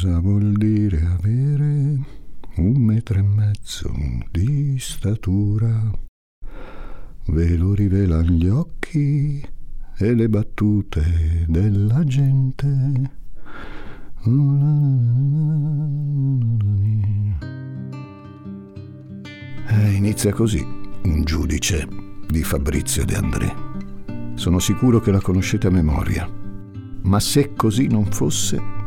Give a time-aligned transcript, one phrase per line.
[0.00, 1.98] Cosa vuol dire avere
[2.58, 3.92] un metro e mezzo
[4.30, 5.90] di statura?
[7.26, 9.44] Ve lo rivelano gli occhi
[9.96, 13.10] e le battute della gente.
[19.66, 20.64] Eh, inizia così
[21.02, 21.88] un giudice
[22.28, 23.52] di Fabrizio De André.
[24.34, 26.30] Sono sicuro che la conoscete a memoria,
[27.02, 28.77] ma se così non fosse,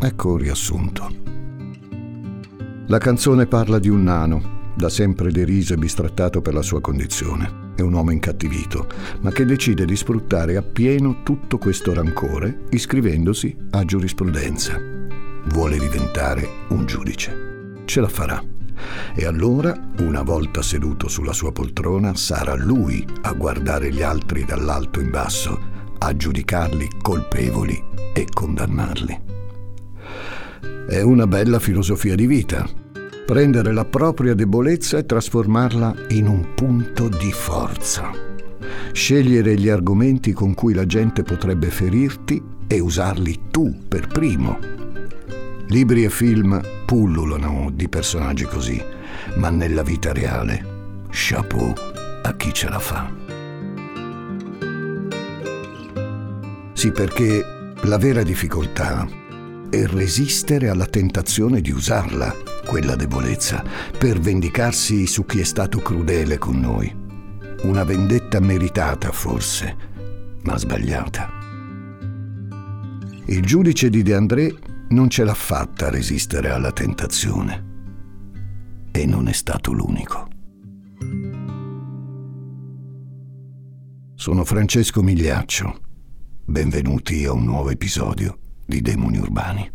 [0.00, 1.08] ecco un riassunto.
[2.86, 7.68] La canzone parla di un nano, da sempre deriso e bistrattato per la sua condizione.
[7.76, 8.86] È un uomo incattivito,
[9.20, 14.78] ma che decide di sfruttare appieno tutto questo rancore iscrivendosi a giurisprudenza.
[15.48, 17.82] Vuole diventare un giudice.
[17.84, 18.42] Ce la farà.
[19.14, 25.00] E allora, una volta seduto sulla sua poltrona, sarà lui a guardare gli altri dall'alto
[25.00, 25.58] in basso,
[25.98, 27.82] a giudicarli colpevoli
[28.14, 29.29] e condannarli.
[30.88, 32.68] È una bella filosofia di vita,
[33.24, 38.10] prendere la propria debolezza e trasformarla in un punto di forza.
[38.92, 44.58] Scegliere gli argomenti con cui la gente potrebbe ferirti e usarli tu per primo.
[45.68, 48.82] Libri e film pullulano di personaggi così,
[49.36, 51.72] ma nella vita reale, chapeau
[52.22, 53.10] a chi ce la fa.
[56.72, 57.44] Sì, perché
[57.82, 59.06] la vera difficoltà
[59.70, 62.34] è resistere alla tentazione di usarla,
[62.66, 63.62] quella debolezza,
[63.96, 66.92] per vendicarsi su chi è stato crudele con noi.
[67.62, 69.76] Una vendetta meritata forse,
[70.42, 71.30] ma sbagliata.
[73.26, 74.52] Il giudice di De André
[74.88, 77.68] non ce l'ha fatta a resistere alla tentazione.
[78.90, 80.28] E non è stato l'unico.
[84.16, 85.80] Sono Francesco Migliaccio.
[86.44, 88.36] Benvenuti a un nuovo episodio
[88.70, 89.72] di Demoni Urbani.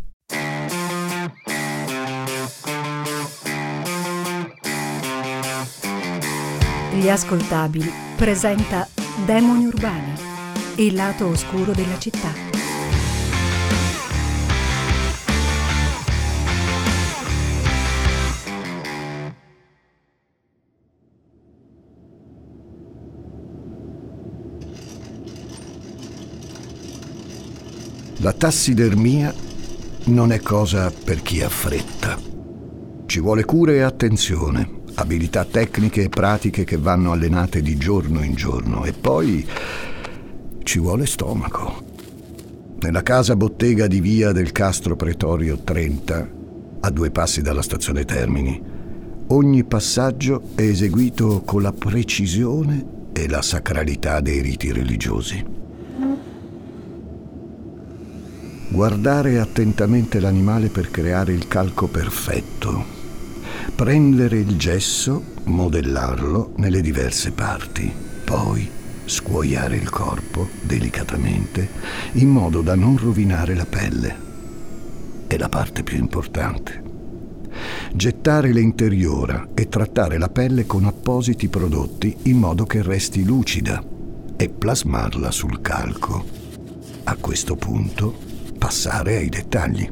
[6.94, 8.88] Gli ascoltabili presenta
[9.26, 10.14] Demoni Urbani,
[10.78, 12.32] il lato oscuro della città.
[28.26, 29.32] La tassidermia
[30.06, 32.20] non è cosa per chi ha fretta.
[33.06, 38.34] Ci vuole cura e attenzione, abilità tecniche e pratiche che vanno allenate di giorno in
[38.34, 39.48] giorno e poi
[40.64, 41.84] ci vuole stomaco.
[42.80, 46.30] Nella casa bottega di via del Castro Pretorio 30,
[46.80, 48.60] a due passi dalla stazione Termini,
[49.28, 55.65] ogni passaggio è eseguito con la precisione e la sacralità dei riti religiosi.
[58.68, 62.84] Guardare attentamente l'animale per creare il calco perfetto.
[63.76, 67.94] Prendere il gesso, modellarlo nelle diverse parti.
[68.24, 68.68] Poi
[69.06, 71.70] scuoiare il corpo delicatamente
[72.14, 74.24] in modo da non rovinare la pelle.
[75.28, 76.82] È la parte più importante.
[77.94, 83.82] Gettare l'interiora e trattare la pelle con appositi prodotti in modo che resti lucida
[84.36, 86.26] e plasmarla sul calco.
[87.04, 88.34] A questo punto
[88.66, 89.88] passare ai dettagli.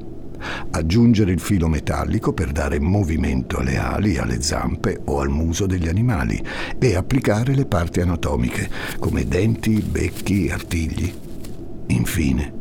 [0.72, 5.88] Aggiungere il filo metallico per dare movimento alle ali, alle zampe o al muso degli
[5.88, 6.44] animali
[6.80, 8.68] e applicare le parti anatomiche
[8.98, 11.14] come denti, becchi, artigli.
[11.86, 12.54] Infine,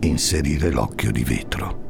[0.00, 1.82] inserire l'occhio di vetro.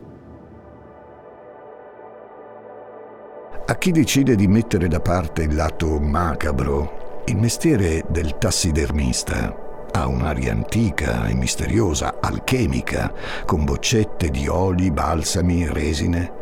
[3.66, 9.63] A chi decide di mettere da parte il lato macabro, il mestiere del tassidermista
[9.96, 13.12] ha un'aria antica e misteriosa, alchemica,
[13.46, 16.32] con boccette di oli, balsami, resine.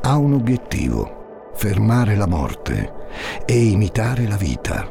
[0.00, 2.92] Ha un obiettivo, fermare la morte
[3.44, 4.90] e imitare la vita,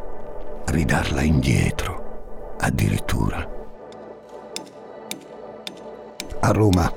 [0.67, 3.59] ridarla indietro, addirittura.
[6.39, 6.91] A Roma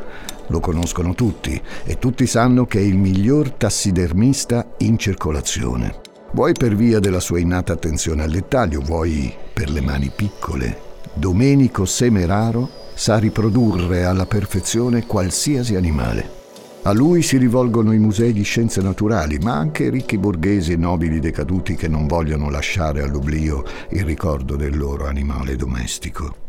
[0.47, 6.14] lo conoscono tutti e tutti sanno che è il miglior tassidermista in circolazione.
[6.35, 10.85] Vuoi per via della sua innata attenzione al dettaglio, vuoi per le mani piccole
[11.17, 16.43] Domenico Semeraro sa riprodurre alla perfezione qualsiasi animale.
[16.83, 21.21] A lui si rivolgono i musei di scienze naturali, ma anche ricchi borghesi e nobili
[21.21, 26.43] decaduti che non vogliono lasciare all'oblio il ricordo del loro animale domestico.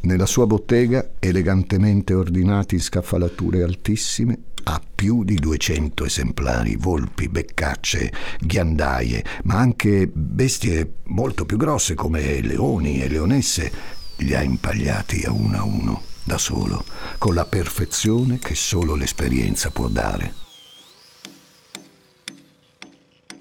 [0.00, 8.12] Nella sua bottega, elegantemente ordinati in scaffalature altissime, ha più di 200 esemplari, volpi, beccacce,
[8.38, 13.72] ghiandaie, ma anche bestie molto più grosse come leoni e leonesse
[14.18, 16.84] li ha impagliati a uno a uno, da solo,
[17.16, 20.34] con la perfezione che solo l'esperienza può dare.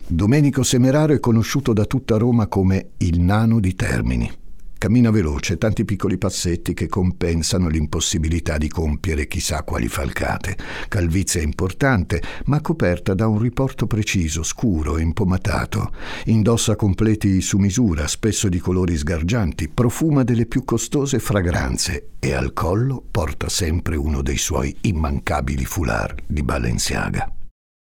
[0.08, 4.32] Domenico Semeraro è conosciuto da tutta Roma come il nano di Termini.
[4.78, 10.56] Cammina veloce, tanti piccoli passetti che compensano l'impossibilità di compiere chissà quali falcate.
[10.88, 15.92] Calvizia importante, ma coperta da un riporto preciso, scuro e impomatato.
[16.26, 22.54] Indossa completi su misura, spesso di colori sgargianti, profuma delle più costose fragranze e al
[22.54, 27.32] collo porta sempre uno dei suoi immancabili foulard di Balenciaga.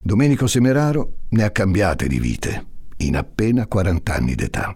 [0.03, 2.65] Domenico Semeraro ne ha cambiate di vite,
[2.97, 4.75] in appena 40 anni d'età.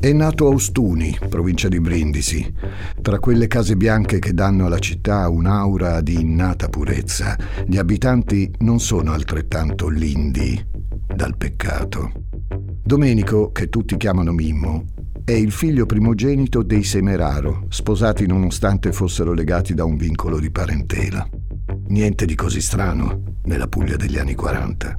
[0.00, 2.54] È nato a Ostuni, provincia di Brindisi,
[3.02, 7.36] tra quelle case bianche che danno alla città un'aura di innata purezza.
[7.66, 10.58] Gli abitanti non sono altrettanto lindi
[11.14, 12.12] dal peccato.
[12.82, 14.86] Domenico, che tutti chiamano Mimmo,
[15.22, 21.28] è il figlio primogenito dei Semeraro, sposati nonostante fossero legati da un vincolo di parentela.
[21.88, 24.98] Niente di così strano nella Puglia degli anni 40.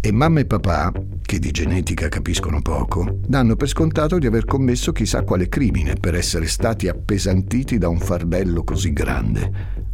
[0.00, 0.92] E mamma e papà,
[1.22, 6.14] che di genetica capiscono poco, danno per scontato di aver commesso chissà quale crimine per
[6.14, 9.52] essere stati appesantiti da un fardello così grande,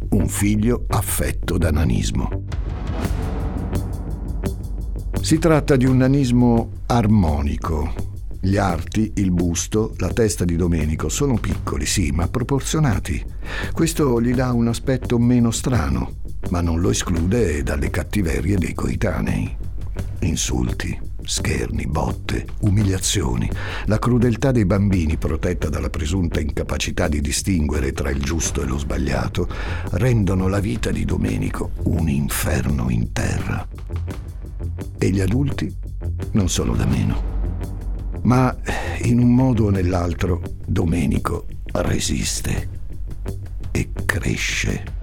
[0.09, 2.43] un figlio affetto da nanismo.
[5.21, 8.07] Si tratta di un nanismo armonico,
[8.41, 13.21] gli arti, il busto, la testa di Domenico sono piccoli, sì, ma proporzionati.
[13.73, 16.13] Questo gli dà un aspetto meno strano,
[16.49, 19.58] ma non lo esclude dalle cattiverie dei coetanei.
[20.21, 23.49] Insulti, scherni, botte, umiliazioni,
[23.85, 28.77] la crudeltà dei bambini protetta dalla presunta incapacità di distinguere tra il giusto e lo
[28.77, 29.47] sbagliato,
[29.91, 33.65] rendono la vita di Domenico un inferno in terra.
[34.97, 35.73] E gli adulti
[36.31, 37.37] non sono da meno.
[38.23, 38.55] Ma
[39.03, 42.69] in un modo o nell'altro Domenico resiste
[43.71, 44.97] e cresce.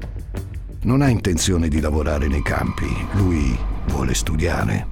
[0.82, 3.56] Non ha intenzione di lavorare nei campi, lui
[3.88, 4.88] vuole studiare,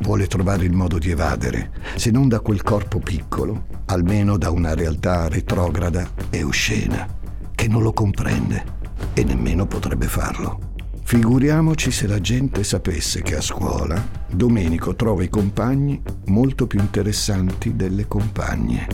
[0.00, 4.74] vuole trovare il modo di evadere, se non da quel corpo piccolo, almeno da una
[4.74, 7.06] realtà retrograda e oscena,
[7.54, 8.78] che non lo comprende
[9.14, 10.68] e nemmeno potrebbe farlo.
[11.02, 14.00] Figuriamoci se la gente sapesse che a scuola
[14.30, 18.86] Domenico trova i compagni molto più interessanti delle compagne.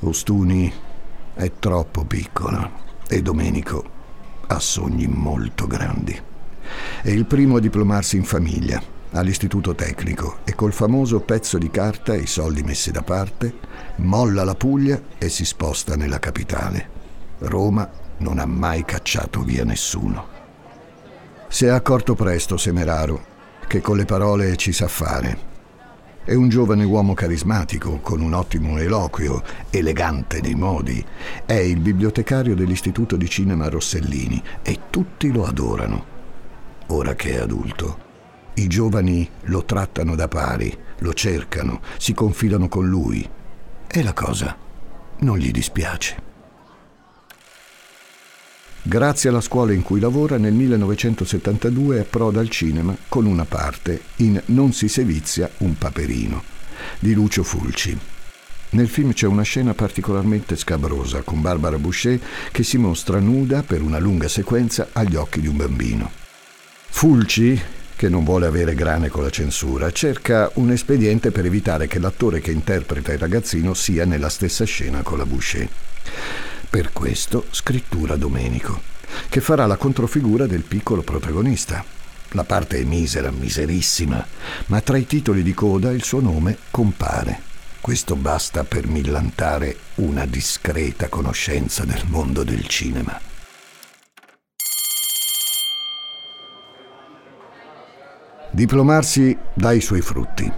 [0.00, 0.72] Ostuni
[1.34, 2.70] è troppo piccola
[3.08, 3.84] e Domenico
[4.46, 6.18] ha sogni molto grandi.
[7.02, 8.82] È il primo a diplomarsi in famiglia
[9.12, 13.54] all'istituto tecnico e col famoso pezzo di carta e i soldi messi da parte
[13.96, 17.00] molla la Puglia e si sposta nella capitale.
[17.40, 17.88] Roma
[18.18, 20.28] non ha mai cacciato via nessuno.
[21.48, 23.30] Si è accorto presto Semeraro
[23.66, 25.50] che con le parole ci sa fare.
[26.24, 31.04] È un giovane uomo carismatico, con un ottimo eloquio, elegante nei modi.
[31.44, 36.04] È il bibliotecario dell'Istituto di Cinema Rossellini e tutti lo adorano.
[36.88, 37.98] Ora che è adulto,
[38.54, 43.28] i giovani lo trattano da pari, lo cercano, si confidano con lui
[43.88, 44.56] e la cosa
[45.18, 46.31] non gli dispiace.
[48.84, 54.42] Grazie alla scuola in cui lavora, nel 1972 approda al cinema con una parte in
[54.46, 56.42] Non si sevizia un paperino
[56.98, 57.96] di Lucio Fulci.
[58.70, 62.18] Nel film c'è una scena particolarmente scabrosa con Barbara Boucher
[62.50, 66.10] che si mostra nuda per una lunga sequenza agli occhi di un bambino.
[66.88, 67.60] Fulci,
[67.94, 72.40] che non vuole avere grane con la censura, cerca un espediente per evitare che l'attore
[72.40, 75.68] che interpreta il ragazzino sia nella stessa scena con la Boucher.
[76.72, 78.80] Per questo scrittura Domenico,
[79.28, 81.84] che farà la controfigura del piccolo protagonista.
[82.30, 84.26] La parte è misera, miserissima,
[84.68, 87.42] ma tra i titoli di coda il suo nome compare.
[87.78, 93.20] Questo basta per millantare una discreta conoscenza del mondo del cinema.
[98.50, 100.50] Diplomarsi dà i suoi frutti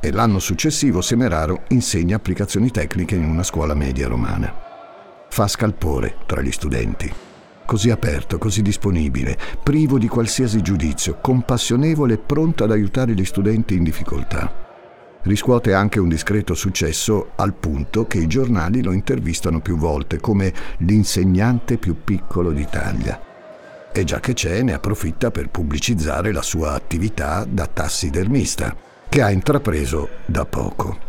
[0.00, 4.67] e l'anno successivo Semeraro insegna applicazioni tecniche in una scuola media romana.
[5.28, 7.12] Fa scalpore tra gli studenti.
[7.64, 13.74] Così aperto, così disponibile, privo di qualsiasi giudizio, compassionevole e pronto ad aiutare gli studenti
[13.74, 14.66] in difficoltà.
[15.22, 20.52] Riscuote anche un discreto successo al punto che i giornali lo intervistano più volte come
[20.78, 23.20] l'insegnante più piccolo d'Italia
[23.92, 28.76] e già che c'è ne approfitta per pubblicizzare la sua attività da tassidermista,
[29.08, 31.07] che ha intrapreso da poco.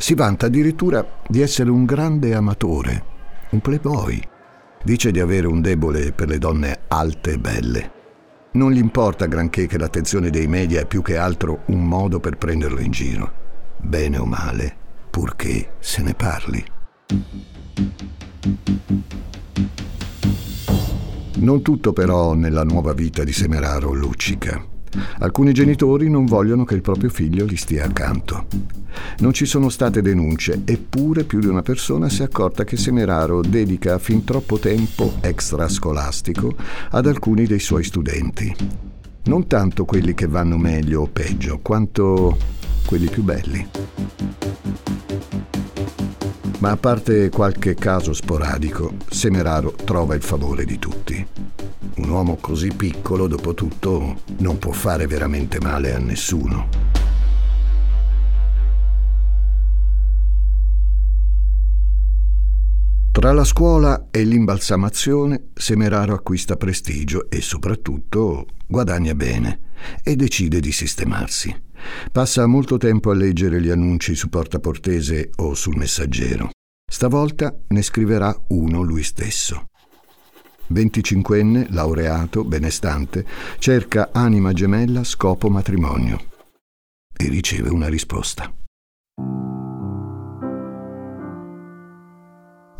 [0.00, 3.04] Si vanta addirittura di essere un grande amatore,
[3.50, 4.22] un playboy.
[4.84, 7.92] Dice di avere un debole per le donne alte e belle.
[8.52, 12.38] Non gli importa granché che l'attenzione dei media è più che altro un modo per
[12.38, 13.32] prenderlo in giro.
[13.76, 14.74] Bene o male,
[15.10, 16.64] purché se ne parli.
[21.38, 24.77] Non tutto però nella nuova vita di Semeraro luccica.
[25.18, 28.46] Alcuni genitori non vogliono che il proprio figlio gli stia accanto.
[29.18, 33.40] Non ci sono state denunce, eppure più di una persona si è accorta che Semeraro
[33.42, 36.54] dedica fin troppo tempo extrascolastico
[36.90, 38.54] ad alcuni dei suoi studenti.
[39.24, 42.36] Non tanto quelli che vanno meglio o peggio, quanto
[42.86, 43.66] quelli più belli.
[46.58, 51.24] Ma a parte qualche caso sporadico, Semeraro trova il favore di tutti.
[51.96, 56.68] Un uomo così piccolo, dopo tutto, non può fare veramente male a nessuno.
[63.12, 69.60] Tra la scuola e l'imbalsamazione, Semeraro acquista prestigio e soprattutto guadagna bene
[70.02, 71.66] e decide di sistemarsi.
[72.10, 76.50] Passa molto tempo a leggere gli annunci su Portaportese o sul Messaggero.
[76.90, 79.66] Stavolta ne scriverà uno lui stesso.
[80.72, 83.24] 25enne, laureato, benestante,
[83.58, 86.18] cerca anima gemella, scopo matrimonio.
[87.16, 88.52] E riceve una risposta.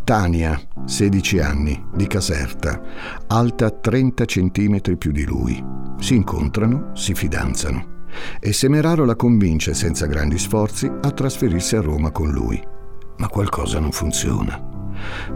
[0.05, 2.81] Tania, 16 anni, di Caserta,
[3.27, 5.63] alta 30 centimetri più di lui.
[5.99, 7.97] Si incontrano, si fidanzano
[8.41, 12.61] e Semeraro la convince senza grandi sforzi a trasferirsi a Roma con lui.
[13.19, 14.77] Ma qualcosa non funziona.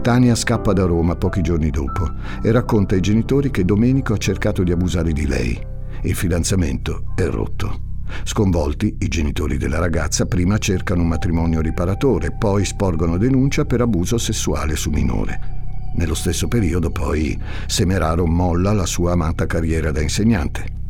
[0.01, 2.11] Tania scappa da Roma pochi giorni dopo
[2.41, 5.59] e racconta ai genitori che Domenico ha cercato di abusare di lei.
[6.01, 7.91] Il fidanzamento è rotto.
[8.23, 14.17] Sconvolti, i genitori della ragazza prima cercano un matrimonio riparatore, poi sporgono denuncia per abuso
[14.17, 15.61] sessuale su minore.
[15.95, 20.82] Nello stesso periodo, poi, Semeraro molla la sua amata carriera da insegnante.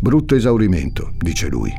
[0.00, 1.72] Brutto esaurimento, dice lui.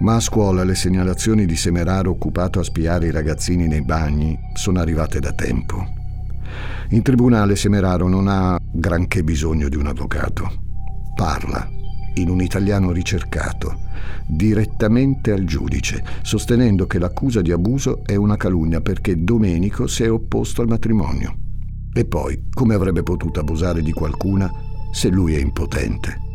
[0.00, 4.80] Ma a scuola le segnalazioni di Semeraro occupato a spiare i ragazzini nei bagni sono
[4.80, 5.86] arrivate da tempo.
[6.90, 10.50] In tribunale Semeraro non ha granché bisogno di un avvocato.
[11.14, 11.68] Parla,
[12.14, 13.80] in un italiano ricercato,
[14.26, 20.10] direttamente al giudice, sostenendo che l'accusa di abuso è una calunnia perché Domenico si è
[20.10, 21.36] opposto al matrimonio.
[21.92, 24.50] E poi, come avrebbe potuto abusare di qualcuna
[24.90, 26.29] se lui è impotente?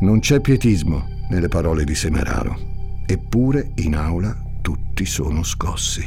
[0.00, 2.56] Non c'è pietismo nelle parole di Semeraro,
[3.04, 6.02] eppure in aula tutti sono scossi.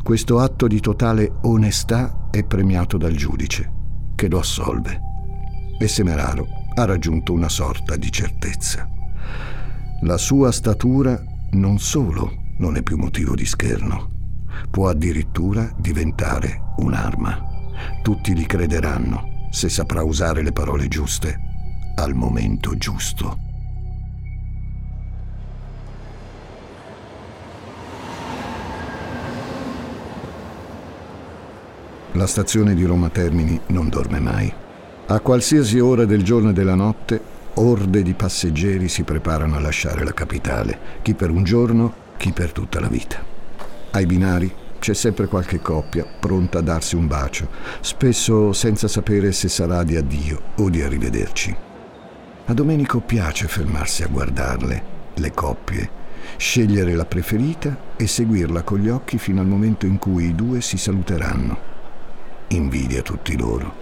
[0.00, 3.72] Questo atto di totale onestà è premiato dal giudice,
[4.14, 5.00] che lo assolve.
[5.80, 8.88] E Semeraro ha raggiunto una sorta di certezza.
[10.02, 11.20] La sua statura
[11.52, 14.10] non solo non è più motivo di scherno,
[14.70, 17.44] può addirittura diventare un'arma.
[18.02, 21.48] Tutti gli crederanno se saprà usare le parole giuste
[22.02, 23.36] al momento giusto.
[32.12, 34.52] La stazione di Roma Termini non dorme mai.
[35.06, 37.20] A qualsiasi ora del giorno e della notte,
[37.54, 42.52] orde di passeggeri si preparano a lasciare la capitale, chi per un giorno, chi per
[42.52, 43.22] tutta la vita.
[43.90, 47.48] Ai binari c'è sempre qualche coppia pronta a darsi un bacio,
[47.80, 51.68] spesso senza sapere se sarà di addio o di arrivederci.
[52.50, 54.82] A Domenico piace fermarsi a guardarle,
[55.14, 55.88] le coppie,
[56.36, 60.60] scegliere la preferita e seguirla con gli occhi fino al momento in cui i due
[60.60, 61.56] si saluteranno.
[62.48, 63.72] Invidia tutti loro.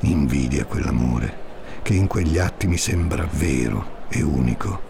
[0.00, 4.82] Invidia quell'amore che in quegli attimi sembra vero e unico.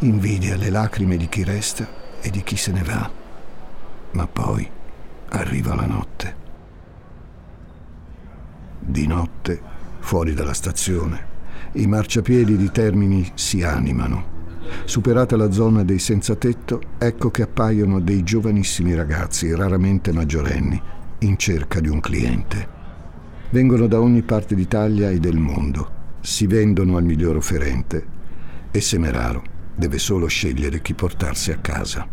[0.00, 1.86] Invidia le lacrime di chi resta
[2.20, 3.08] e di chi se ne va.
[4.10, 4.68] Ma poi
[5.28, 6.36] arriva la notte.
[8.80, 9.60] Di notte,
[10.00, 11.25] fuori dalla stazione,
[11.76, 14.34] i marciapiedi di Termini si animano.
[14.84, 20.80] Superata la zona dei senza tetto, ecco che appaiono dei giovanissimi ragazzi, raramente maggiorenni,
[21.20, 22.74] in cerca di un cliente.
[23.50, 28.14] Vengono da ogni parte d'Italia e del mondo, si vendono al miglior offerente
[28.70, 32.08] e Semeraro deve solo scegliere chi portarsi a casa.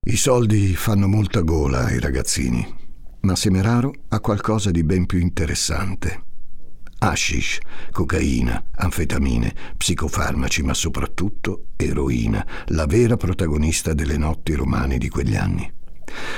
[0.00, 2.66] I soldi fanno molta gola ai ragazzini,
[3.20, 6.26] ma Semeraro ha qualcosa di ben più interessante
[6.98, 7.58] hashish,
[7.90, 15.72] cocaina, anfetamine, psicofarmaci, ma soprattutto eroina, la vera protagonista delle notti romane di quegli anni.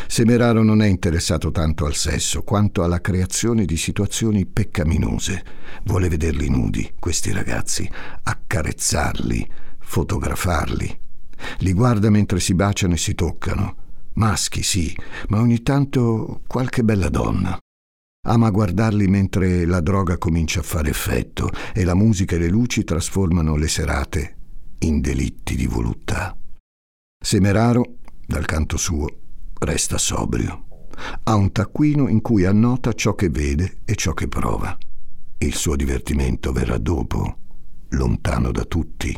[0.07, 5.45] Semeraro non è interessato tanto al sesso quanto alla creazione di situazioni peccaminose.
[5.85, 7.89] Vuole vederli nudi, questi ragazzi,
[8.23, 9.49] accarezzarli,
[9.79, 11.01] fotografarli.
[11.59, 13.77] Li guarda mentre si baciano e si toccano.
[14.15, 14.95] Maschi, sì,
[15.29, 17.57] ma ogni tanto qualche bella donna.
[18.23, 22.85] Ama guardarli mentre la droga comincia a fare effetto e la musica e le luci
[22.85, 24.37] trasformano le serate
[24.81, 26.37] in delitti di voluttà.
[27.19, 27.97] Semeraro,
[28.27, 29.07] dal canto suo,
[29.61, 30.67] resta sobrio.
[31.25, 34.77] Ha un taccuino in cui annota ciò che vede e ciò che prova.
[35.39, 37.39] Il suo divertimento verrà dopo,
[37.89, 39.17] lontano da tutti.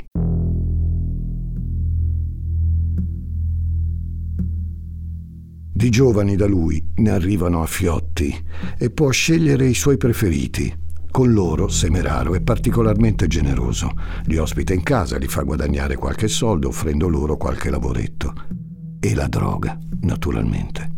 [5.74, 8.32] Di giovani da lui ne arrivano a fiotti
[8.76, 10.70] e può scegliere i suoi preferiti.
[11.10, 13.90] Con loro Semeraro è particolarmente generoso.
[14.24, 18.34] Li ospita in casa, li fa guadagnare qualche soldo offrendo loro qualche lavoretto.
[19.00, 20.90] E la droga, naturalmente.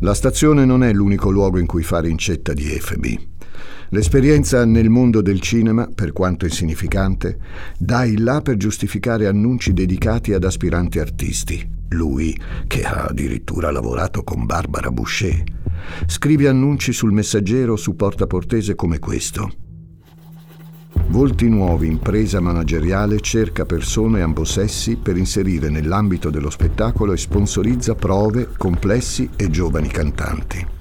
[0.00, 3.34] La stazione non è l'unico luogo in cui fare incetta di efebi.
[3.90, 7.38] L'esperienza nel mondo del cinema, per quanto insignificante,
[7.78, 11.74] dà il là per giustificare annunci dedicati ad aspiranti artisti.
[11.90, 15.42] Lui, che ha addirittura lavorato con Barbara Boucher,
[16.06, 19.52] scrive annunci sul messaggero su Porta Portese come questo.
[21.08, 28.48] Volti nuovi, impresa manageriale cerca persone ambosessi per inserire nell'ambito dello spettacolo e sponsorizza prove,
[28.56, 30.74] complessi e giovani cantanti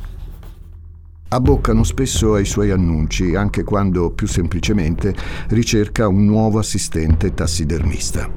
[1.35, 5.13] abboccano spesso ai suoi annunci, anche quando più semplicemente
[5.49, 8.31] ricerca un nuovo assistente tassidermista.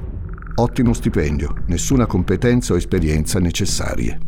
[0.55, 4.19] Ottimo stipendio, nessuna competenza o esperienza necessarie.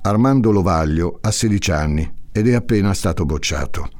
[0.00, 3.90] Armando Lovaglio ha 16 anni ed è appena stato bocciato.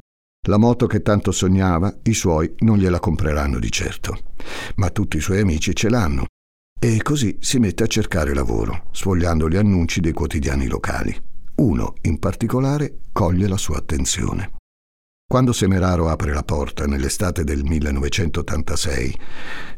[0.47, 4.17] La moto che tanto sognava, i suoi non gliela compreranno di certo,
[4.77, 6.25] ma tutti i suoi amici ce l'hanno
[6.79, 11.15] e così si mette a cercare lavoro, sfogliando gli annunci dei quotidiani locali.
[11.55, 14.53] Uno, in particolare, coglie la sua attenzione.
[15.29, 19.19] Quando Semeraro apre la porta nell'estate del 1986,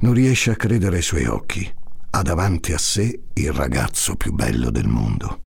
[0.01, 1.69] non riesce a credere ai suoi occhi.
[2.11, 5.41] Ha davanti a sé il ragazzo più bello del mondo.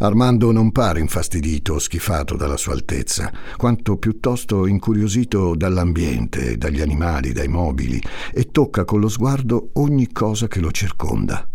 [0.00, 7.32] Armando non pare infastidito o schifato dalla sua altezza, quanto piuttosto incuriosito dall'ambiente, dagli animali,
[7.32, 8.00] dai mobili,
[8.32, 11.48] e tocca con lo sguardo ogni cosa che lo circonda.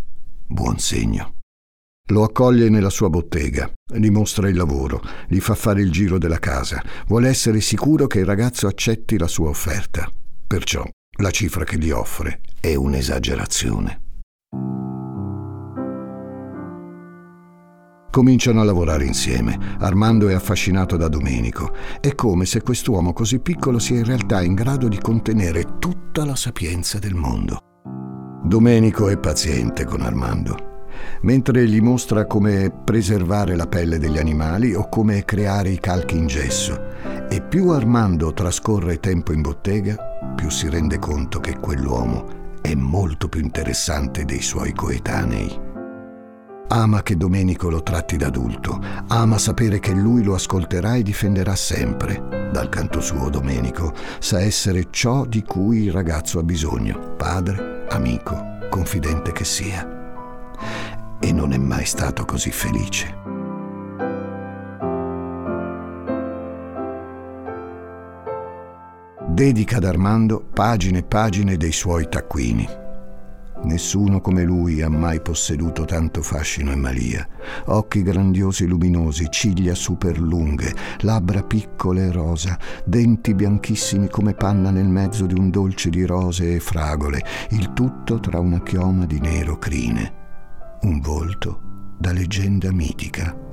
[0.46, 1.36] Buon segno.
[2.10, 6.40] Lo accoglie nella sua bottega, gli mostra il lavoro, gli fa fare il giro della
[6.40, 10.12] casa, vuole essere sicuro che il ragazzo accetti la sua offerta.
[10.46, 10.84] Perciò
[11.20, 14.03] la cifra che gli offre è un'esagerazione.
[18.14, 19.58] Cominciano a lavorare insieme.
[19.80, 21.74] Armando è affascinato da Domenico.
[22.00, 26.36] È come se quest'uomo così piccolo sia in realtà in grado di contenere tutta la
[26.36, 27.58] sapienza del mondo.
[28.44, 30.86] Domenico è paziente con Armando.
[31.24, 36.28] Mentre gli mostra come preservare la pelle degli animali o come creare i calchi in
[36.28, 36.80] gesso.
[37.28, 39.98] E più Armando trascorre tempo in bottega,
[40.36, 45.63] più si rende conto che quell'uomo è molto più interessante dei suoi coetanei.
[46.68, 51.56] Ama che Domenico lo tratti da adulto, ama sapere che lui lo ascolterà e difenderà
[51.56, 52.50] sempre.
[52.52, 58.58] Dal canto suo Domenico sa essere ciò di cui il ragazzo ha bisogno, padre, amico,
[58.70, 59.88] confidente che sia.
[61.20, 63.22] E non è mai stato così felice.
[69.28, 72.82] Dedica ad Armando pagine e pagine dei suoi taccuini
[73.64, 77.26] Nessuno come lui ha mai posseduto tanto fascino e malia.
[77.66, 84.70] Occhi grandiosi e luminosi, ciglia super lunghe, labbra piccole e rosa, denti bianchissimi come panna
[84.70, 89.20] nel mezzo di un dolce di rose e fragole, il tutto tra una chioma di
[89.20, 90.22] nero crine.
[90.82, 91.62] Un volto
[91.98, 93.53] da leggenda mitica.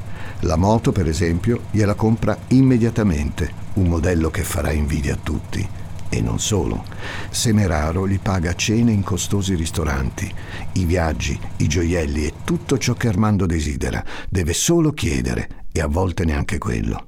[0.41, 5.67] La moto, per esempio, gliela compra immediatamente, un modello che farà invidia a tutti.
[6.09, 6.83] E non solo.
[7.29, 10.33] Semeraro gli paga cene in costosi ristoranti,
[10.73, 14.03] i viaggi, i gioielli e tutto ciò che Armando desidera.
[14.29, 17.05] Deve solo chiedere, e a volte neanche quello.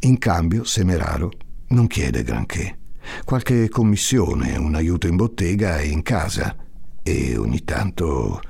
[0.00, 1.30] In cambio, Semeraro
[1.68, 2.78] non chiede granché.
[3.24, 6.56] Qualche commissione, un aiuto in bottega e in casa.
[7.02, 8.40] E ogni tanto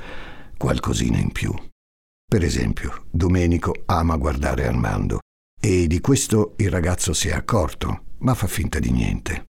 [0.56, 1.54] qualcosina in più.
[2.32, 5.18] Per esempio, Domenico ama guardare Armando
[5.60, 9.44] E di questo il ragazzo si è accorto, ma fa finta di niente.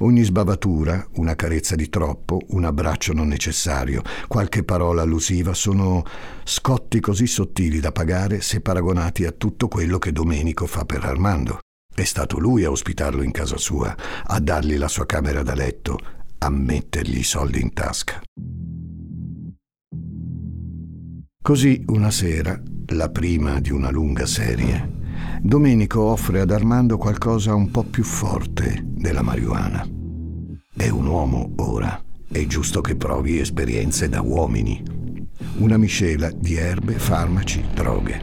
[0.00, 6.02] Ogni sbavatura, una carezza di troppo, un abbraccio non necessario, qualche parola allusiva sono
[6.42, 11.60] scotti così sottili da pagare se paragonati a tutto quello che Domenico fa per Armando.
[11.94, 15.96] È stato lui a ospitarlo in casa sua, a dargli la sua camera da letto,
[16.38, 18.20] a mettergli i soldi in tasca.
[21.48, 24.86] Così una sera, la prima di una lunga serie,
[25.40, 29.82] Domenico offre ad Armando qualcosa un po' più forte della marijuana.
[30.76, 34.82] È un uomo ora, è giusto che provi esperienze da uomini.
[35.56, 38.20] Una miscela di erbe, farmaci, droghe.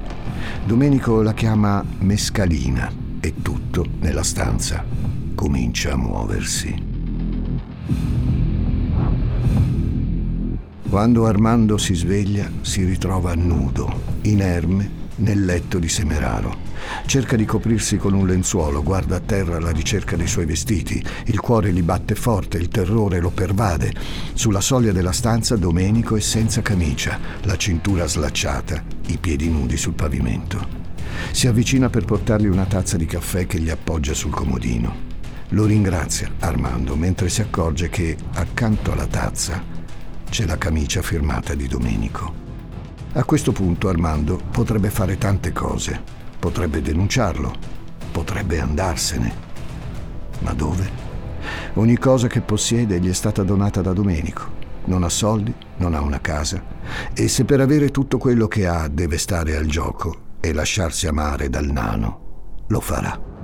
[0.63, 4.85] Domenico la chiama mescalina e tutto nella stanza
[5.33, 6.75] comincia a muoversi.
[10.87, 16.55] Quando Armando si sveglia, si ritrova nudo, inerme, nel letto di Semeraro.
[17.05, 21.03] Cerca di coprirsi con un lenzuolo, guarda a terra alla ricerca dei suoi vestiti.
[21.25, 23.93] Il cuore gli batte forte, il terrore lo pervade.
[24.33, 29.93] Sulla soglia della stanza Domenico è senza camicia, la cintura slacciata, i piedi nudi sul
[29.93, 30.83] pavimento.
[31.31, 35.13] Si avvicina per portargli una tazza di caffè che gli appoggia sul comodino.
[35.49, 39.74] Lo ringrazia Armando mentre si accorge che accanto alla tazza
[40.35, 42.29] c'è la camicia firmata di Domenico.
[43.13, 45.97] A questo punto Armando potrebbe fare tante cose.
[46.37, 47.53] Potrebbe denunciarlo,
[48.11, 49.33] potrebbe andarsene.
[50.39, 50.91] Ma dove?
[51.75, 54.43] Ogni cosa che possiede gli è stata donata da Domenico.
[54.87, 56.61] Non ha soldi, non ha una casa
[57.13, 61.47] e se per avere tutto quello che ha deve stare al gioco e lasciarsi amare
[61.47, 63.34] dal nano, lo farà.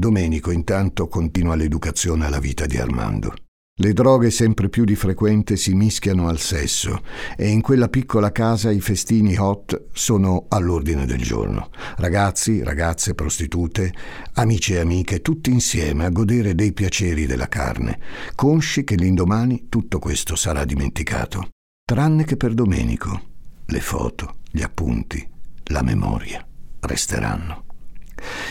[0.00, 3.34] Domenico intanto continua l'educazione alla vita di Armando.
[3.80, 7.02] Le droghe sempre più di frequente si mischiano al sesso
[7.36, 11.68] e in quella piccola casa i festini hot sono all'ordine del giorno.
[11.98, 13.92] Ragazzi, ragazze, prostitute,
[14.36, 18.00] amici e amiche, tutti insieme a godere dei piaceri della carne,
[18.34, 21.48] consci che l'indomani tutto questo sarà dimenticato.
[21.84, 23.20] Tranne che per Domenico.
[23.66, 25.28] Le foto, gli appunti,
[25.64, 26.42] la memoria
[26.80, 27.69] resteranno.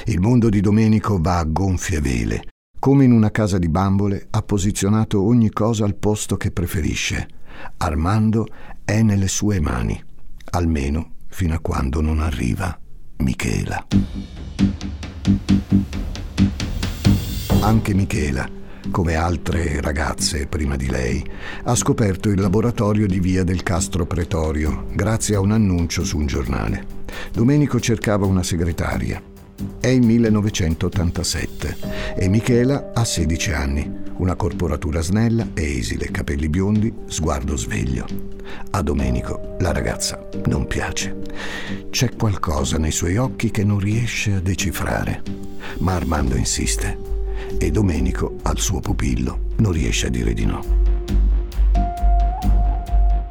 [0.06, 2.44] Il mondo di Domenico va a gonfie vele
[2.80, 7.28] come in una casa di bambole, ha posizionato ogni cosa al posto che preferisce.
[7.76, 8.48] Armando
[8.86, 10.02] è nelle sue mani,
[10.52, 12.80] almeno fino a quando non arriva
[13.18, 13.86] Michela.
[17.60, 18.50] Anche Michela,
[18.92, 21.22] come altre ragazze prima di lei,
[21.66, 26.28] ha scoperto il laboratorio di via del Castro Pretorio grazie a un annuncio su un
[26.28, 26.86] giornale.
[27.34, 29.29] Domenico cercava una segretaria.
[29.80, 31.78] È il 1987
[32.16, 38.06] e Michela ha 16 anni, una corporatura snella e esile, capelli biondi, sguardo sveglio.
[38.72, 41.14] A Domenico la ragazza non piace.
[41.90, 45.24] C'è qualcosa nei suoi occhi che non riesce a decifrare,
[45.80, 46.98] ma Armando insiste
[47.58, 50.64] e Domenico al suo pupillo non riesce a dire di no.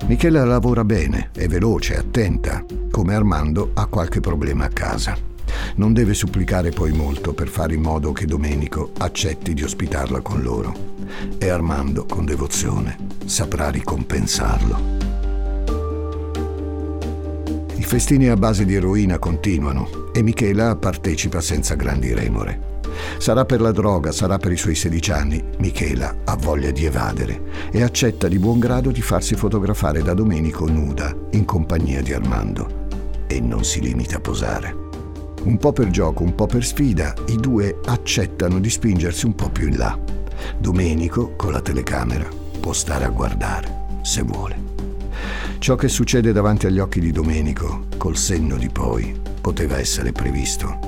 [0.06, 5.16] Michela lavora bene, è veloce, attenta, come Armando ha qualche problema a casa.
[5.76, 10.42] Non deve supplicare poi molto per fare in modo che Domenico accetti di ospitarla con
[10.42, 10.96] loro.
[11.38, 14.96] E Armando, con devozione, saprà ricompensarlo.
[17.76, 22.76] I festini a base di eroina continuano e Michela partecipa senza grandi remore.
[23.18, 27.42] Sarà per la droga, sarà per i suoi 16 anni, Michela ha voglia di evadere
[27.70, 32.86] e accetta di buon grado di farsi fotografare da Domenico nuda in compagnia di Armando.
[33.26, 34.87] E non si limita a posare.
[35.40, 39.48] Un po' per gioco, un po' per sfida, i due accettano di spingersi un po'
[39.48, 39.98] più in là.
[40.58, 42.28] Domenico, con la telecamera,
[42.60, 44.56] può stare a guardare, se vuole.
[45.58, 50.78] Ciò che succede davanti agli occhi di Domenico, col senno di poi, poteva essere previsto.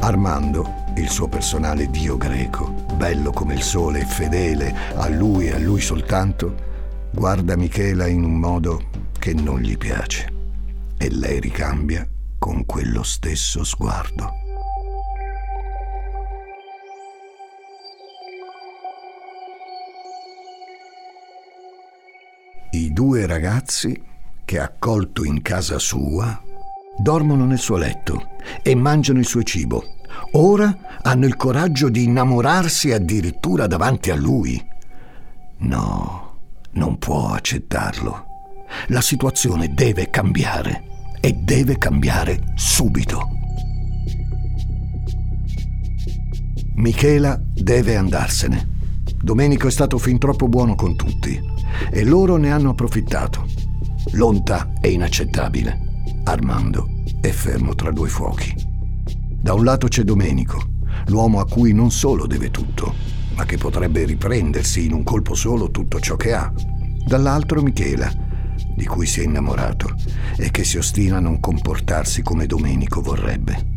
[0.00, 5.54] Armando, il suo personale dio greco, bello come il sole e fedele a lui e
[5.54, 6.54] a lui soltanto,
[7.12, 8.82] guarda Michela in un modo
[9.18, 10.32] che non gli piace
[10.98, 12.06] e lei ricambia
[12.46, 14.30] con quello stesso sguardo.
[22.70, 24.00] I due ragazzi
[24.44, 26.40] che ha accolto in casa sua
[26.96, 29.96] dormono nel suo letto e mangiano il suo cibo.
[30.34, 34.64] Ora hanno il coraggio di innamorarsi addirittura davanti a lui.
[35.58, 36.38] No,
[36.74, 38.26] non può accettarlo.
[38.86, 43.28] La situazione deve cambiare e deve cambiare subito.
[46.74, 48.74] Michela deve andarsene.
[49.18, 51.40] Domenico è stato fin troppo buono con tutti
[51.90, 53.46] e loro ne hanno approfittato.
[54.12, 55.80] L'onta è inaccettabile.
[56.24, 56.88] Armando
[57.20, 58.54] è fermo tra due fuochi.
[59.40, 60.60] Da un lato c'è Domenico,
[61.06, 62.94] l'uomo a cui non solo deve tutto,
[63.36, 66.52] ma che potrebbe riprendersi in un colpo solo tutto ciò che ha.
[67.06, 68.12] Dall'altro Michela,
[68.76, 69.94] di cui si è innamorato
[70.36, 73.74] e che si ostina a non comportarsi come Domenico vorrebbe.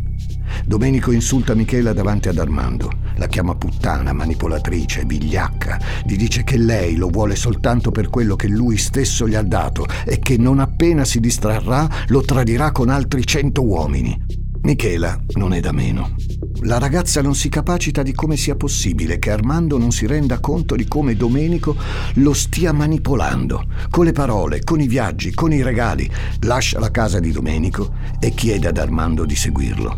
[0.65, 6.95] Domenico insulta Michela davanti ad Armando, la chiama puttana, manipolatrice, vigliacca, gli dice che lei
[6.95, 11.05] lo vuole soltanto per quello che lui stesso gli ha dato e che non appena
[11.05, 14.19] si distrarrà lo tradirà con altri cento uomini.
[14.61, 16.15] Michela non è da meno.
[16.63, 20.75] La ragazza non si capacita di come sia possibile che Armando non si renda conto
[20.75, 21.77] di come Domenico
[22.15, 26.09] lo stia manipolando, con le parole, con i viaggi, con i regali.
[26.41, 29.97] Lascia la casa di Domenico e chiede ad Armando di seguirlo.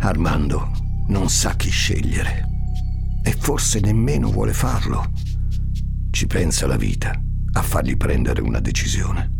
[0.00, 0.72] Armando
[1.08, 2.48] non sa chi scegliere
[3.22, 5.12] e forse nemmeno vuole farlo.
[6.10, 7.12] Ci pensa la vita
[7.52, 9.30] a fargli prendere una decisione.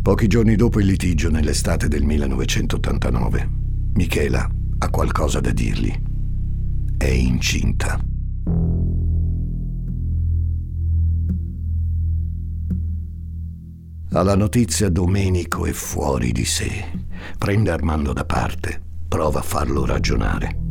[0.00, 3.50] Pochi giorni dopo il litigio, nell'estate del 1989,
[3.94, 5.94] Michela ha qualcosa da dirgli.
[6.96, 7.98] È incinta.
[14.10, 16.84] Alla notizia Domenico è fuori di sé.
[17.38, 20.64] Prende Armando da parte prova a farlo ragionare.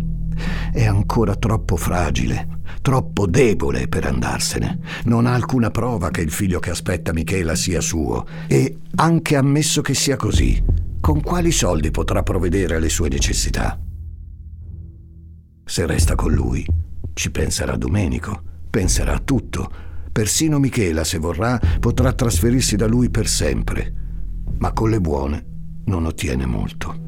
[0.71, 4.79] È ancora troppo fragile, troppo debole per andarsene.
[5.05, 8.25] Non ha alcuna prova che il figlio che aspetta Michela sia suo.
[8.47, 10.63] E, anche ammesso che sia così,
[10.99, 13.79] con quali soldi potrà provvedere alle sue necessità?
[15.67, 16.63] Se resta con lui,
[17.13, 19.69] ci penserà Domenico, penserà a tutto.
[20.11, 23.93] Persino Michela, se vorrà, potrà trasferirsi da lui per sempre.
[24.59, 25.45] Ma con le buone
[25.85, 27.03] non ottiene molto.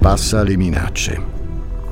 [0.00, 1.43] Passa alle minacce.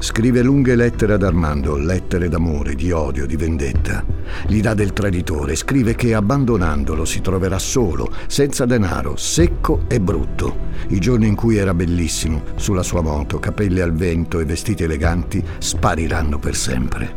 [0.03, 4.05] Scrive lunghe lettere ad Armando, lettere d'amore, di odio, di vendetta.
[4.49, 10.71] Gli dà del traditore, scrive che abbandonandolo si troverà solo, senza denaro, secco e brutto.
[10.89, 15.41] I giorni in cui era bellissimo, sulla sua moto, capelli al vento e vestiti eleganti,
[15.59, 17.13] spariranno per sempre.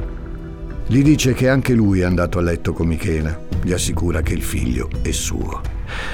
[0.86, 4.44] Gli dice che anche lui è andato a letto con Michela, gli assicura che il
[4.44, 5.60] figlio è suo.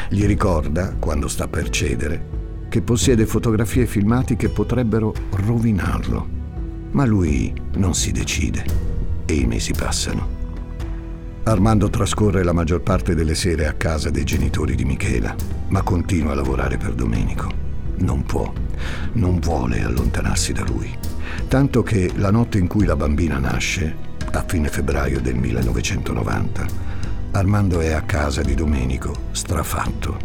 [0.07, 2.29] Gli ricorda, quando sta per cedere,
[2.69, 6.39] che possiede fotografie e filmati che potrebbero rovinarlo.
[6.91, 8.63] Ma lui non si decide
[9.25, 10.39] e i mesi passano.
[11.43, 15.35] Armando trascorre la maggior parte delle sere a casa dei genitori di Michela,
[15.69, 17.51] ma continua a lavorare per Domenico.
[17.97, 18.51] Non può,
[19.13, 20.93] non vuole allontanarsi da lui.
[21.47, 23.95] Tanto che la notte in cui la bambina nasce,
[24.31, 26.89] a fine febbraio del 1990,
[27.31, 30.17] Armando è a casa di Domenico, strafatto.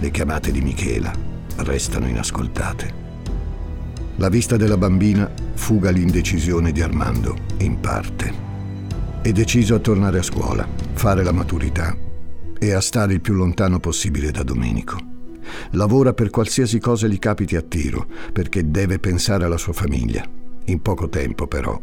[0.00, 1.12] Le chiamate di Michela
[1.56, 3.07] restano inascoltate.
[4.18, 8.46] La vista della bambina fuga l'indecisione di Armando, in parte.
[9.22, 11.96] È deciso a tornare a scuola, fare la maturità
[12.58, 14.98] e a stare il più lontano possibile da Domenico.
[15.70, 20.24] Lavora per qualsiasi cosa gli capiti a tiro, perché deve pensare alla sua famiglia.
[20.64, 21.80] In poco tempo, però,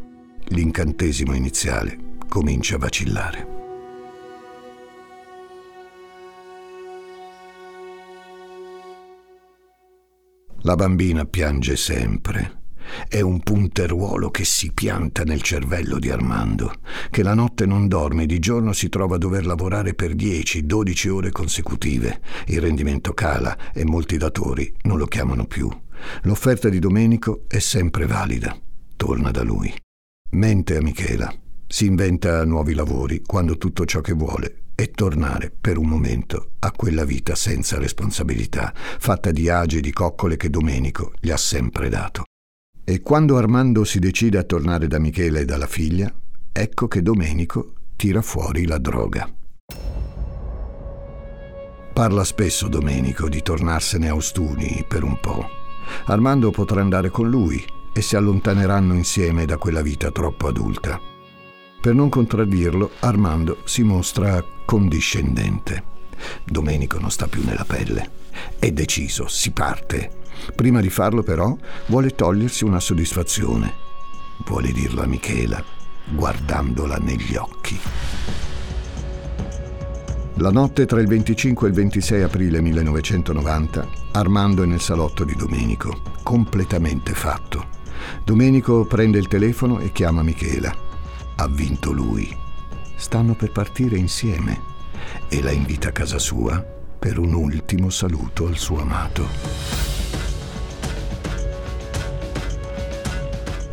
[0.49, 3.54] l'incantesimo iniziale comincia a vacillare.
[10.65, 12.63] La bambina piange sempre.
[13.07, 16.73] È un punteruolo che si pianta nel cervello di Armando,
[17.11, 21.09] che la notte non dorme e di giorno si trova a dover lavorare per 10-12
[21.09, 22.19] ore consecutive.
[22.47, 25.69] Il rendimento cala e molti datori non lo chiamano più.
[26.23, 28.57] L'offerta di Domenico è sempre valida.
[28.95, 29.71] Torna da lui.
[30.31, 31.31] Mente a Michela.
[31.67, 36.71] Si inventa nuovi lavori quando tutto ciò che vuole e tornare per un momento a
[36.71, 41.89] quella vita senza responsabilità, fatta di agi e di coccole che Domenico gli ha sempre
[41.89, 42.23] dato.
[42.83, 46.13] E quando Armando si decide a tornare da Michele e dalla figlia,
[46.51, 49.27] ecco che Domenico tira fuori la droga.
[51.93, 55.47] Parla spesso Domenico di tornarsene a Ostuni per un po'.
[56.07, 61.14] Armando potrà andare con lui e si allontaneranno insieme da quella vita troppo adulta.
[61.85, 65.83] Per non contraddirlo, Armando si mostra condiscendente.
[66.43, 68.09] Domenico non sta più nella pelle.
[68.57, 70.09] È deciso, si parte.
[70.55, 73.71] Prima di farlo, però, vuole togliersi una soddisfazione.
[74.47, 75.63] Vuole dirlo a Michela,
[76.09, 77.79] guardandola negli occhi.
[80.37, 85.35] La notte tra il 25 e il 26 aprile 1990, Armando è nel salotto di
[85.35, 87.67] Domenico, completamente fatto.
[88.23, 90.84] Domenico prende il telefono e chiama Michela.
[91.35, 92.35] Ha vinto lui.
[92.95, 94.73] Stanno per partire insieme
[95.27, 96.59] e la invita a casa sua
[96.97, 99.27] per un ultimo saluto al suo amato.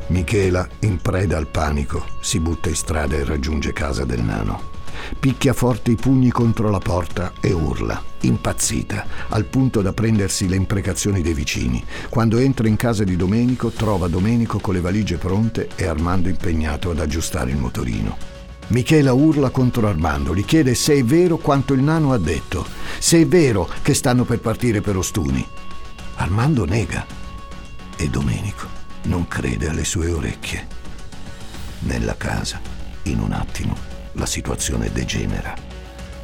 [0.09, 4.72] Michela, in preda al panico, si butta in strada e raggiunge casa del nano.
[5.19, 10.57] Picchia forte i pugni contro la porta e urla, impazzita, al punto da prendersi le
[10.57, 11.85] imprecazioni dei vicini.
[12.09, 16.91] Quando entra in casa di Domenico, trova Domenico con le valigie pronte e Armando impegnato
[16.91, 18.17] ad aggiustare il motorino.
[18.69, 22.67] Michela urla contro Armando, gli chiede se è vero quanto il nano ha detto,
[22.99, 25.47] se è vero che stanno per partire per Ostuni.
[26.17, 27.05] Armando nega
[27.97, 28.67] e Domenico
[29.05, 30.67] non crede alle sue orecchie.
[31.81, 32.61] Nella casa,
[33.05, 35.55] in un attimo, la situazione degenera.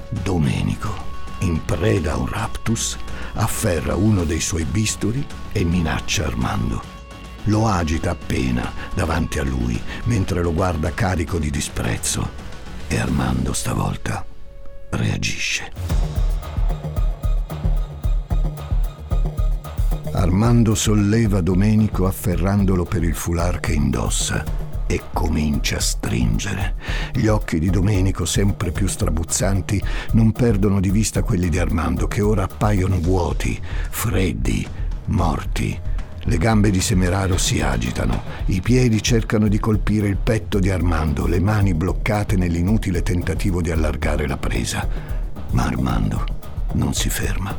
[0.08, 1.06] Domenico,
[1.40, 2.96] in preda a un raptus,
[3.34, 6.96] afferra uno dei suoi bisturi e minaccia Armando.
[7.44, 12.46] Lo agita appena davanti a lui mentre lo guarda carico di disprezzo
[12.88, 14.24] e Armando stavolta
[14.90, 15.72] reagisce.
[20.12, 26.74] Armando solleva Domenico afferrandolo per il foulard che indossa e comincia a stringere.
[27.12, 29.80] Gli occhi di Domenico, sempre più strabuzzanti,
[30.12, 34.66] non perdono di vista quelli di Armando, che ora appaiono vuoti, freddi,
[35.04, 35.78] morti.
[36.20, 41.26] Le gambe di Semeraro si agitano, i piedi cercano di colpire il petto di Armando,
[41.26, 44.86] le mani bloccate nell'inutile tentativo di allargare la presa.
[45.52, 46.24] Ma Armando
[46.72, 47.56] non si ferma.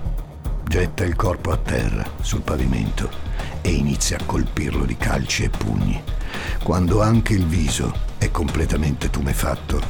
[0.67, 3.28] Getta il corpo a terra, sul pavimento,
[3.61, 6.01] e inizia a colpirlo di calci e pugni.
[6.63, 9.81] Quando anche il viso è completamente tumefatto,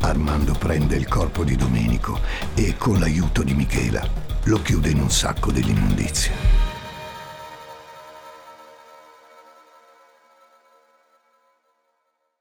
[0.00, 2.20] Armando prende il corpo di Domenico
[2.54, 4.06] e, con l'aiuto di Michela,
[4.44, 6.32] lo chiude in un sacco dell'immondizia.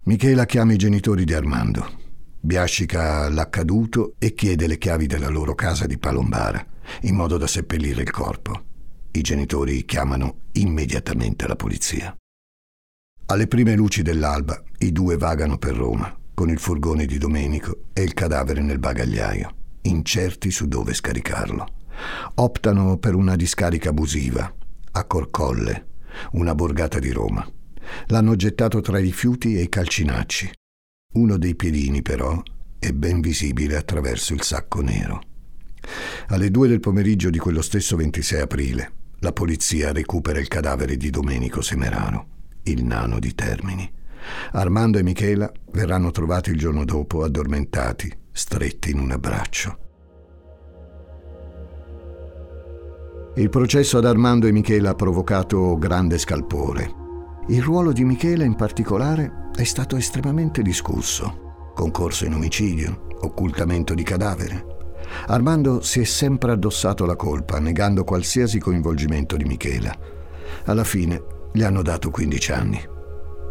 [0.06, 1.90] Michela chiama i genitori di Armando,
[2.38, 6.64] biascica l'accaduto e chiede le chiavi della loro casa di Palombara,
[7.04, 8.73] in modo da seppellire il corpo.
[9.16, 12.16] I genitori chiamano immediatamente la polizia.
[13.28, 18.02] Alle prime luci dell'alba i due vagano per Roma, con il furgone di Domenico e
[18.02, 21.68] il cadavere nel bagagliaio, incerti su dove scaricarlo.
[22.36, 24.52] Optano per una discarica abusiva,
[24.94, 25.90] a Corcolle,
[26.32, 27.48] una borgata di Roma.
[28.08, 30.52] L'hanno gettato tra i rifiuti e i calcinacci.
[31.14, 32.42] Uno dei piedini, però,
[32.80, 35.22] è ben visibile attraverso il sacco nero.
[36.30, 38.94] Alle due del pomeriggio di quello stesso 26 aprile,
[39.24, 42.26] la polizia recupera il cadavere di Domenico Semerano,
[42.64, 43.90] il nano di Termini.
[44.52, 49.78] Armando e Michela verranno trovati il giorno dopo addormentati, stretti in un abbraccio.
[53.36, 56.94] Il processo ad Armando e Michela ha provocato grande scalpore.
[57.48, 61.72] Il ruolo di Michela in particolare è stato estremamente discusso.
[61.74, 64.73] Concorso in omicidio, occultamento di cadavere.
[65.28, 69.96] Armando si è sempre addossato la colpa, negando qualsiasi coinvolgimento di Michela.
[70.66, 71.22] Alla fine
[71.52, 72.82] gli hanno dato 15 anni.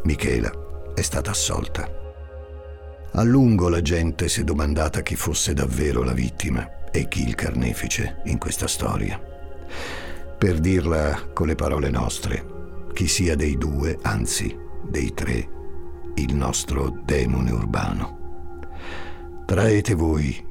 [0.04, 0.50] Michela
[0.94, 2.00] è stata assolta.
[3.12, 7.34] A lungo la gente si è domandata chi fosse davvero la vittima e chi il
[7.34, 9.20] carnefice in questa storia.
[10.38, 12.44] Per dirla con le parole nostre,
[12.92, 15.48] chi sia dei due, anzi dei tre,
[16.16, 18.18] il nostro demone urbano.
[19.46, 20.50] Traete voi